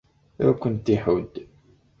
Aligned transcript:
Ad 0.47 0.55
kent-iḥudd. 0.61 1.33